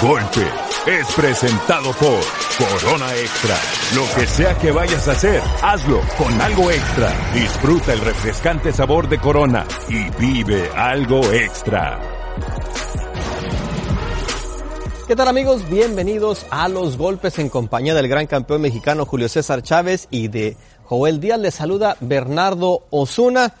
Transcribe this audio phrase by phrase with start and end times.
[0.00, 0.46] Golpe
[0.86, 2.20] es presentado por
[2.56, 3.56] Corona Extra.
[3.96, 7.12] Lo que sea que vayas a hacer, hazlo con algo extra.
[7.34, 11.98] Disfruta el refrescante sabor de Corona y vive algo extra.
[15.08, 15.68] ¿Qué tal amigos?
[15.68, 20.56] Bienvenidos a Los Golpes en compañía del gran campeón mexicano Julio César Chávez y de
[20.84, 21.40] Joel Díaz.
[21.40, 23.52] Les saluda Bernardo Osuna.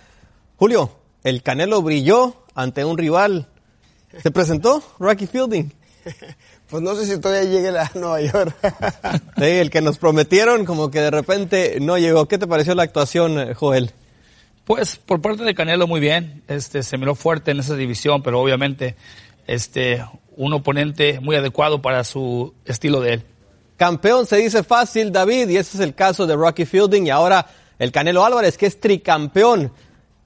[0.54, 0.92] Julio,
[1.24, 3.48] el Canelo brilló ante un rival.
[4.22, 5.77] ¿Se presentó Rocky Fielding?
[6.68, 8.54] Pues no sé si todavía llegue a Nueva York.
[9.38, 12.28] Sí, el que nos prometieron como que de repente no llegó.
[12.28, 13.92] ¿Qué te pareció la actuación, Joel?
[14.64, 18.38] Pues por parte de Canelo muy bien, este se miró fuerte en esa división, pero
[18.38, 18.96] obviamente
[19.46, 20.04] este
[20.36, 23.22] un oponente muy adecuado para su estilo de él.
[23.78, 27.46] Campeón se dice fácil, David, y ese es el caso de Rocky Fielding y ahora
[27.78, 29.72] el Canelo Álvarez, que es tricampeón,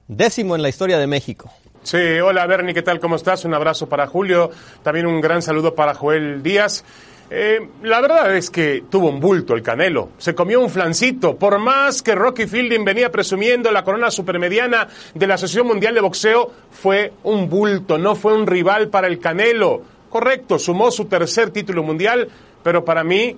[0.07, 1.51] décimo en la historia de México.
[1.83, 3.01] Sí, hola Bernie, ¿qué tal?
[3.01, 3.43] ¿Cómo estás?
[3.43, 4.49] Un abrazo para Julio,
[4.83, 6.85] también un gran saludo para Joel Díaz.
[7.29, 11.59] Eh, la verdad es que tuvo un bulto el Canelo, se comió un flancito, por
[11.59, 16.51] más que Rocky Fielding venía presumiendo la corona supermediana de la Asociación Mundial de Boxeo,
[16.71, 19.81] fue un bulto, no fue un rival para el Canelo.
[20.09, 22.29] Correcto, sumó su tercer título mundial,
[22.63, 23.35] pero para mí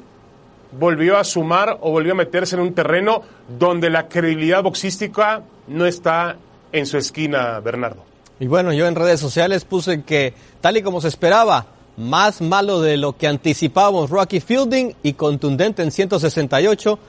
[0.71, 5.87] volvió a sumar o volvió a meterse en un terreno donde la credibilidad boxística no
[5.87, 6.35] está
[6.71, 8.14] en su esquina, Bernardo.
[8.39, 12.81] Y bueno, yo en redes sociales puse que, tal y como se esperaba, más malo
[12.81, 16.99] de lo que anticipábamos Rocky Fielding y contundente en 168,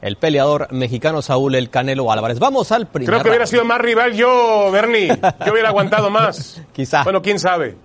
[0.00, 2.38] el peleador mexicano Saúl El Canelo Álvarez.
[2.38, 5.08] Vamos al primer Creo que hubiera sido más rival yo, Bernie.
[5.46, 6.62] Yo hubiera aguantado más.
[6.72, 7.04] Quizá.
[7.04, 7.76] Bueno, quién sabe.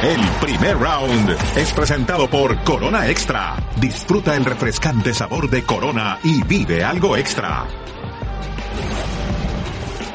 [0.00, 3.56] El primer round es presentado por Corona Extra.
[3.80, 7.66] Disfruta el refrescante sabor de Corona y vive algo extra.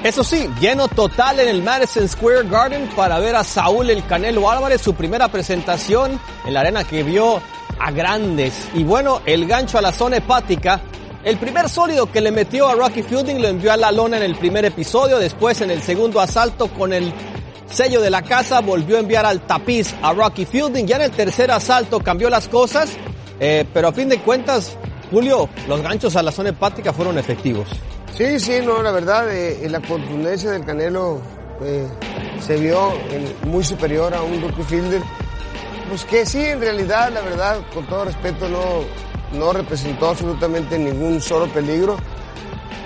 [0.03, 4.51] Eso sí, lleno total en el Madison Square Garden para ver a Saúl El Canelo
[4.51, 7.41] Álvarez, su primera presentación en la arena que vio
[7.79, 8.67] a grandes.
[8.73, 10.81] Y bueno, el gancho a la zona hepática.
[11.23, 14.23] El primer sólido que le metió a Rocky Fielding lo envió a la lona en
[14.23, 17.13] el primer episodio, después en el segundo asalto con el
[17.65, 20.85] sello de la casa volvió a enviar al tapiz a Rocky Fielding.
[20.85, 22.89] Ya en el tercer asalto cambió las cosas,
[23.39, 24.75] eh, pero a fin de cuentas,
[25.09, 27.69] Julio, los ganchos a la zona hepática fueron efectivos.
[28.17, 31.19] Sí, sí, no, la verdad, eh, la contundencia del Canelo
[31.61, 31.87] eh,
[32.39, 32.91] se vio
[33.45, 35.01] muy superior a un rookie fielder.
[35.89, 41.21] Pues que sí, en realidad, la verdad, con todo respeto, no, no representó absolutamente ningún
[41.21, 41.97] solo peligro.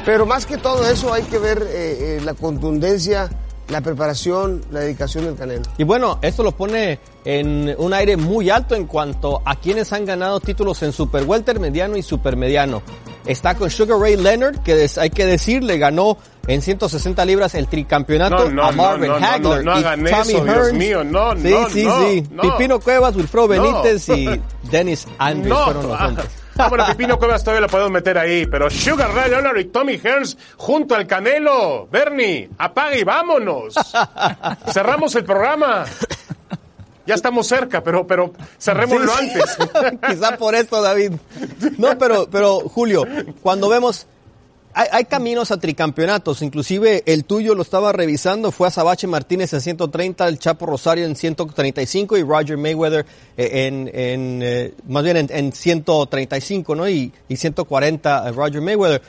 [0.05, 3.29] Pero más que todo eso hay que ver eh, eh, la contundencia,
[3.67, 5.63] la preparación, la dedicación del Canelo.
[5.77, 10.05] Y bueno, esto lo pone en un aire muy alto en cuanto a quienes han
[10.05, 12.81] ganado títulos en Super Welter, mediano y Super Mediano.
[13.27, 16.17] Está con Sugar Ray Leonard, que hay que decir, le ganó
[16.47, 20.47] en 160 libras el tricampeonato No, no, a Marvin no, Hagler y Tommy eso, Dios
[20.47, 20.73] Hearns.
[20.73, 22.23] mío, no, sí, no, sí, no, sí.
[22.31, 22.41] no.
[22.43, 23.47] Pipino Cuevas, Wilfredo.
[23.49, 24.27] Benítez y
[24.71, 26.27] Dennis Andrews No, fueron los hombres.
[26.57, 29.99] ah, bueno, Pipino Cuevas todavía lo podemos meter ahí, pero Sugar Ray Leonard y Tommy
[30.01, 31.88] Hearns junto al Canelo.
[31.91, 33.73] Bernie, apague y vámonos.
[34.71, 35.83] Cerramos el programa.
[37.07, 39.40] Ya estamos cerca, pero, pero cerrémoslo Sí, sí.
[39.40, 40.00] antes.
[40.09, 41.13] Quizá por esto, David.
[41.78, 43.06] No, pero, pero Julio,
[43.41, 44.06] cuando vemos,
[44.73, 49.53] hay, hay caminos a tricampeonatos, inclusive el tuyo lo estaba revisando, fue a Sabache Martínez
[49.53, 53.06] en 130, el Chapo Rosario en 135 y Roger Mayweather
[53.38, 56.88] eh, en, en eh, más bien en, en 135, ¿no?
[56.89, 59.01] Y, y 140 eh, Roger Mayweather.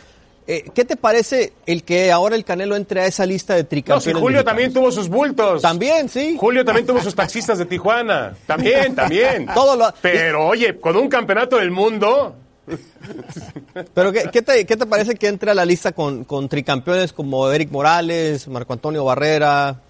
[0.50, 3.66] Eh, ¿Qué te parece el que ahora el Canelo entre a esa lista de No,
[3.66, 4.14] si tricampeones?
[4.22, 4.44] Julio mexicanos?
[4.46, 5.60] también tuvo sus bultos.
[5.60, 6.38] También, sí.
[6.40, 8.34] Julio también tuvo sus taxistas de Tijuana.
[8.46, 9.46] También, también.
[9.54, 12.34] Todo lo- Pero oye, con un campeonato del mundo,
[13.94, 17.12] Pero ¿qué, qué te, qué te parece que entre a la lista con, con tricampeones
[17.12, 19.80] como Eric Morales, Marco Antonio Barrera,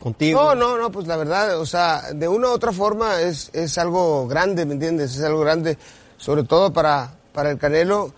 [0.00, 0.40] contigo?
[0.40, 3.76] No, no, no, pues la verdad, o sea, de una u otra forma es, es
[3.78, 5.16] algo grande, ¿me entiendes?
[5.16, 5.76] Es algo grande,
[6.16, 8.12] sobre todo para, para el Canelo,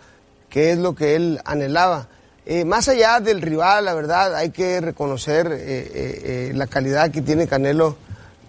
[0.50, 2.08] que es lo que él anhelaba.
[2.44, 5.58] Eh, más allá del rival, la verdad, hay que reconocer eh,
[5.94, 7.97] eh, la calidad que tiene Canelo,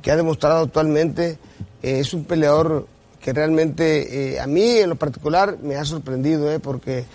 [0.01, 1.38] que ha demostrado actualmente.
[1.83, 2.88] Es un peleador
[3.21, 7.06] que realmente, a mí en lo particular, me ha sorprendido, porque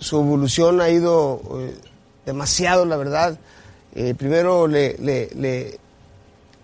[0.00, 1.40] su evolución ha ido
[2.24, 3.38] demasiado, la verdad.
[4.18, 5.78] Primero le-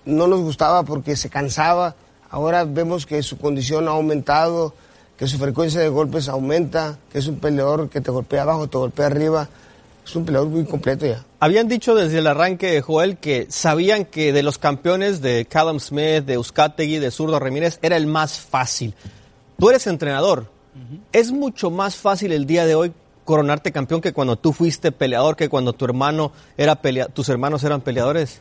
[0.04, 1.94] no nos gustaba porque se cansaba.
[2.30, 4.74] Ahora vemos que su condición ha aumentado,
[5.16, 8.78] que su frecuencia de golpes aumenta, que es un peleador que te golpea abajo, te
[8.78, 9.48] golpea arriba.
[10.04, 11.24] Es un peleador muy completo ya.
[11.38, 16.24] Habían dicho desde el arranque, Joel, que sabían que de los campeones de Callum Smith,
[16.24, 18.94] de Euskategui, de Zurdo Ramírez, era el más fácil.
[19.58, 20.50] Tú eres entrenador.
[21.12, 22.92] ¿Es mucho más fácil el día de hoy
[23.24, 27.62] coronarte campeón que cuando tú fuiste peleador, que cuando tu hermano era pelea tus hermanos
[27.62, 28.40] eran peleadores?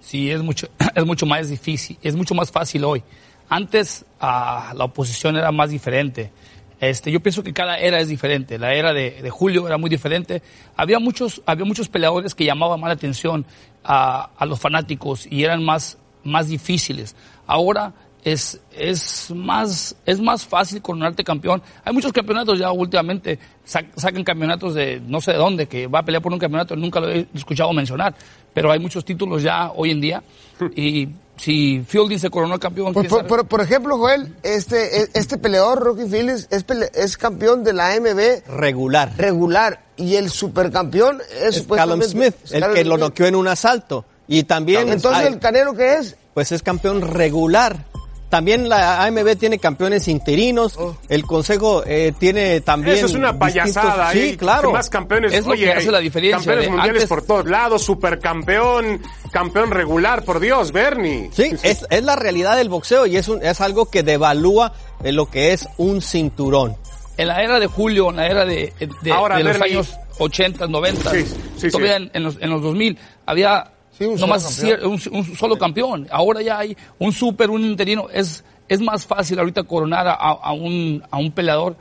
[0.00, 3.02] Sí, es mucho, es mucho más difícil, es mucho más fácil hoy.
[3.48, 6.32] Antes ah, la oposición era más diferente.
[6.80, 8.58] Este, yo pienso que cada era es diferente.
[8.58, 10.42] La era de, Julio era muy diferente.
[10.76, 13.46] Había muchos, había muchos peleadores que llamaban más la atención
[13.84, 17.16] a, a los fanáticos y eran más, más difíciles.
[17.46, 17.94] Ahora
[18.24, 21.62] es, es, más, es más fácil coronarte campeón.
[21.84, 26.04] Hay muchos campeonatos ya últimamente, sacan campeonatos de no sé de dónde, que va a
[26.04, 28.14] pelear por un campeonato, nunca lo he escuchado mencionar,
[28.52, 30.22] pero hay muchos títulos ya hoy en día
[30.74, 32.94] y si Fielding se coronó campeón.
[32.94, 37.64] Por, por, por, por, ejemplo, Joel, este, este peleador, Rocky Phillips, es, pele, es campeón
[37.64, 38.48] de la AMB.
[38.56, 39.12] Regular.
[39.16, 39.82] Regular.
[39.96, 42.86] Y el supercampeón es, es Callum Smith, el Callum que Smith.
[42.86, 44.04] lo noqueó en un asalto.
[44.28, 44.88] Y también.
[44.88, 46.16] Entonces, hay, ¿el Canelo qué es?
[46.34, 47.84] Pues es campeón regular.
[48.34, 50.76] También la AMB tiene campeones interinos.
[50.76, 50.96] Oh.
[51.08, 52.96] El Consejo eh, tiene también.
[52.96, 54.10] Eso es una payasada.
[54.10, 54.36] Sí, ¿eh?
[54.36, 54.72] claro.
[54.72, 55.32] Más campeones.
[55.32, 56.38] Es oye, lo que hace la diferencia.
[56.38, 57.08] Campeones de mundiales antes...
[57.08, 59.00] por todos lados, supercampeón,
[59.30, 61.30] campeón regular, por Dios, Bernie.
[61.32, 64.72] Sí, es, es la realidad del boxeo y es, un, es algo que devalúa
[65.04, 66.76] lo que es un cinturón.
[67.16, 69.74] En la era de Julio, en la era de, de, Ahora, de los Bernie.
[69.76, 71.24] años 80, 90, Sí,
[71.56, 72.02] sí, todavía sí.
[72.02, 76.06] En, en los, en los 2000 había Sí, un nomás solo un, un solo campeón.
[76.10, 78.08] Ahora ya hay un super, un interino.
[78.12, 81.76] Es, es más fácil ahorita coronar a, a un, a un peleador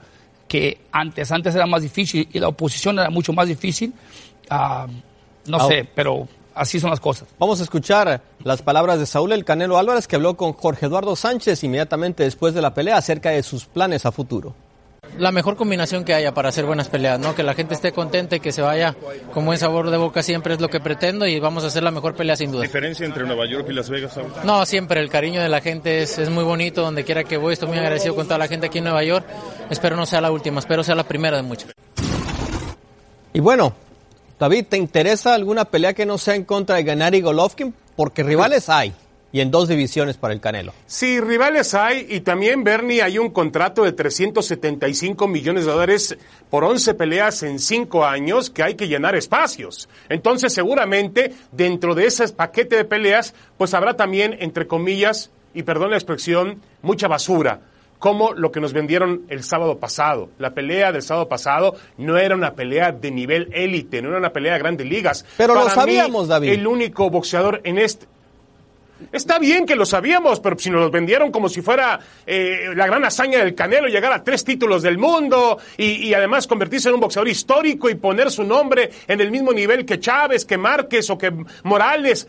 [0.47, 1.31] que antes.
[1.31, 3.93] Antes era más difícil y la oposición era mucho más difícil.
[4.49, 4.85] Ah,
[5.47, 5.67] no Ah.
[5.67, 7.27] sé, pero así son las cosas.
[7.39, 11.15] Vamos a escuchar las palabras de Saúl El Canelo Álvarez que habló con Jorge Eduardo
[11.15, 14.53] Sánchez inmediatamente después de la pelea acerca de sus planes a futuro.
[15.17, 17.35] La mejor combinación que haya para hacer buenas peleas, ¿no?
[17.35, 18.95] Que la gente esté contenta y que se vaya
[19.33, 21.91] con buen sabor de boca siempre es lo que pretendo y vamos a hacer la
[21.91, 22.63] mejor pelea sin duda.
[22.63, 24.17] ¿Diferencia entre Nueva York y Las Vegas?
[24.43, 27.53] No, siempre el cariño de la gente es, es muy bonito, donde quiera que voy,
[27.53, 29.25] estoy muy agradecido con toda la gente aquí en Nueva York.
[29.69, 31.71] Espero no sea la última, espero sea la primera de muchas.
[33.33, 33.73] Y bueno,
[34.39, 37.73] David, ¿te interesa alguna pelea que no sea en contra de Gennady Golovkin?
[37.95, 38.93] Porque rivales hay
[39.33, 40.73] y en dos divisiones para el Canelo.
[40.85, 46.15] Sí, rivales hay y también, Bernie, hay un contrato de 375 millones de dólares
[46.51, 49.89] por 11 peleas en 5 años que hay que llenar espacios.
[50.07, 55.89] Entonces, seguramente, dentro de ese paquete de peleas, pues habrá también, entre comillas, y perdón
[55.89, 57.61] la expresión, mucha basura
[58.03, 60.29] como lo que nos vendieron el sábado pasado.
[60.37, 64.33] La pelea del sábado pasado no era una pelea de nivel élite, no era una
[64.33, 65.25] pelea de grandes ligas.
[65.37, 66.49] Pero lo sabíamos, mí, David.
[66.49, 68.05] El único boxeador en este...
[69.11, 72.87] Está bien que lo sabíamos, pero si nos los vendieron como si fuera eh, la
[72.87, 76.95] gran hazaña del Canelo, llegar a tres títulos del mundo y, y además convertirse en
[76.95, 81.09] un boxeador histórico y poner su nombre en el mismo nivel que Chávez, que Márquez
[81.09, 81.31] o que
[81.63, 82.27] Morales.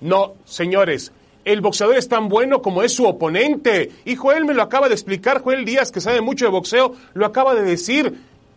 [0.00, 1.12] No, señores,
[1.46, 3.92] el boxeador es tan bueno como es su oponente.
[4.04, 7.24] Y Joel me lo acaba de explicar, Joel Díaz, que sabe mucho de boxeo, lo
[7.24, 8.14] acaba de decir.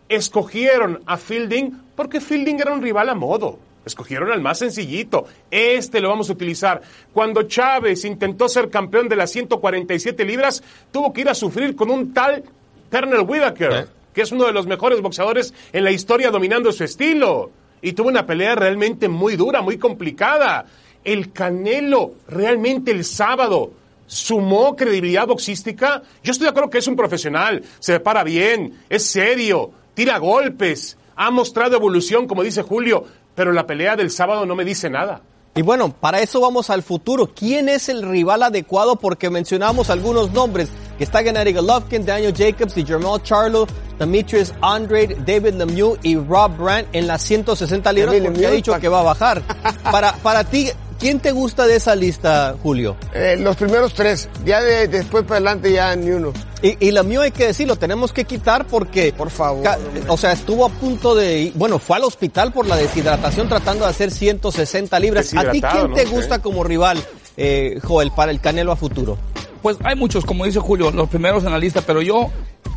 [0.08, 3.60] Escogieron a Fielding porque Fielding era un rival a modo.
[3.84, 5.26] Escogieron al más sencillito.
[5.50, 6.82] Este lo vamos a utilizar.
[7.12, 10.62] Cuando Chávez intentó ser campeón de las 147 libras,
[10.92, 12.44] tuvo que ir a sufrir con un tal
[12.90, 13.86] Turner Whitaker, ¿Eh?
[14.12, 17.50] que es uno de los mejores boxeadores en la historia dominando su estilo.
[17.82, 20.66] Y tuvo una pelea realmente muy dura, muy complicada.
[21.02, 23.72] El Canelo, realmente el sábado,
[24.10, 26.02] sumó credibilidad boxística.
[26.22, 30.98] Yo estoy de acuerdo que es un profesional, se prepara bien, es serio, tira golpes,
[31.14, 35.22] ha mostrado evolución, como dice Julio, pero la pelea del sábado no me dice nada.
[35.56, 37.32] Y bueno, para eso vamos al futuro.
[37.34, 38.96] ¿Quién es el rival adecuado?
[38.96, 40.68] Porque mencionamos algunos nombres.
[40.96, 43.66] Que está Gennady Golovkin, Daniel Jacobs y Jermel Charlo,
[43.98, 48.78] Demetrius Andrade, David Lemieux y Rob Brandt en las 160 libras David porque ha dicho
[48.78, 49.42] que va a bajar.
[49.82, 50.68] Para, para ti,
[50.98, 52.96] ¿quién te gusta de esa lista, Julio?
[53.12, 56.32] Eh, los primeros tres, ya de, después para adelante ya ni uno.
[56.62, 59.12] Y, y Lemieux hay que decirlo, tenemos que quitar porque...
[59.12, 59.66] Por favor,
[60.08, 61.52] o sea, estuvo a punto de...
[61.54, 65.34] Bueno, fue al hospital por la deshidratación tratando de hacer 160 libras.
[65.34, 66.10] ¿A ti quién te ¿no?
[66.10, 66.98] gusta como rival,
[67.36, 69.16] eh, Joel, para el Canelo a futuro?
[69.62, 72.30] Pues hay muchos, como dice Julio, los primeros en la lista, pero yo,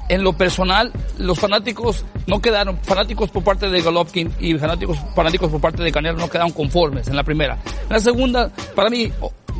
[0.10, 5.50] en lo personal, los fanáticos no quedaron, fanáticos por parte de Golovkin y fanáticos, fanáticos
[5.50, 7.58] por parte de Canelo no quedaron conformes en la primera.
[7.84, 9.12] En la segunda, para mí,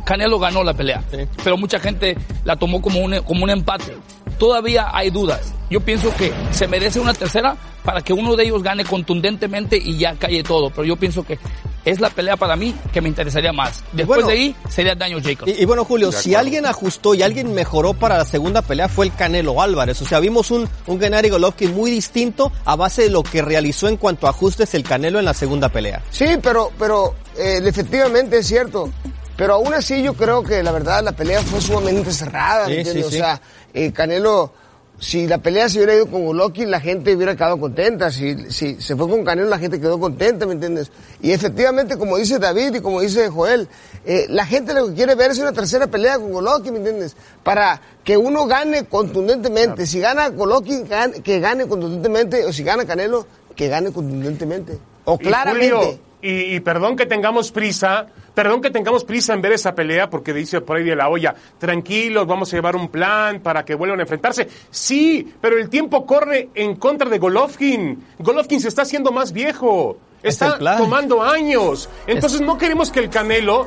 [0.04, 1.18] Canelo ganó la pelea, Sí.
[1.42, 3.96] pero mucha gente la tomó como un, como un empate.
[4.38, 5.52] Todavía hay dudas.
[5.70, 9.96] Yo pienso que se merece una tercera para que uno de ellos gane contundentemente y
[9.98, 11.38] ya calle todo, pero yo pienso que
[11.84, 13.84] es la pelea para mí que me interesaría más.
[13.92, 14.28] Después Bueno.
[14.28, 15.52] de ahí sería Daniel Jacobs.
[15.52, 19.06] Y, y bueno, Julio, si alguien ajustó y alguien mejoró para la segunda pelea fue
[19.06, 20.00] el Canelo Álvarez.
[20.02, 23.88] O sea, vimos un, un Gennady Golovkin muy distinto a base de lo que realizó
[23.88, 26.02] en cuanto a ajustes el Canelo en la segunda pelea.
[26.10, 28.90] Sí, pero, pero eh, efectivamente es cierto.
[29.36, 32.76] Pero aún así yo creo que la verdad la pelea fue sumamente cerrada, Sí, ¿me
[32.78, 33.06] entiendes?
[33.06, 33.14] sí.
[33.14, 33.40] O sea,
[33.72, 34.52] eh, Canelo
[34.98, 38.10] si la pelea se hubiera ido con Golovkin, la gente hubiera quedado contenta.
[38.10, 40.90] Si, si se fue con Canelo, la gente quedó contenta, ¿me entiendes?
[41.20, 43.68] Y efectivamente, como dice David y como dice Joel,
[44.06, 47.16] eh, la gente lo que quiere ver es una tercera pelea con Golovkin, ¿me entiendes?
[47.42, 49.86] Para que uno gane contundentemente.
[49.86, 50.86] Si gana Golovkin,
[51.22, 53.26] que gane contundentemente, o si gana Canelo,
[53.56, 54.78] que gane contundentemente.
[55.04, 56.00] O claramente.
[56.24, 60.32] Y, y perdón que tengamos prisa, Perdón que tengamos prisa en ver esa pelea porque
[60.32, 64.00] dice por ahí de la olla, tranquilos, vamos a llevar un plan para que vuelvan
[64.00, 64.48] a enfrentarse.
[64.70, 68.04] Sí, pero el tiempo corre en contra de Golovkin.
[68.18, 69.98] Golovkin se está haciendo más viejo.
[70.20, 71.88] Está tomando años.
[72.06, 73.66] Entonces no queremos que el Canelo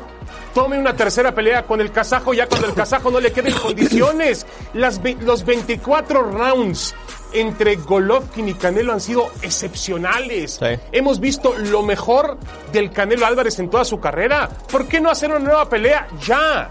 [0.56, 4.46] tome una tercera pelea con el kazajo ya cuando el kazajo no le queden condiciones.
[4.74, 6.96] Las, los 24 rounds
[7.34, 10.60] entre Golovkin y Canelo han sido excepcionales.
[10.92, 12.38] Hemos visto lo mejor
[12.72, 14.50] del Canelo Álvarez en toda su carrera.
[14.72, 16.70] ¿Por qué no hacer una nueva pelea ya?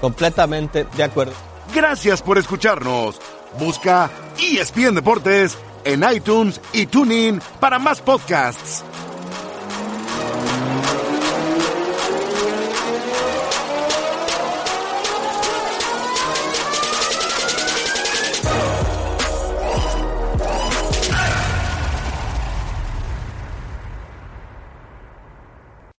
[0.00, 1.32] Completamente de acuerdo.
[1.74, 3.20] Gracias por escucharnos.
[3.58, 8.84] Busca ESPN Deportes en iTunes y TuneIn para más podcasts.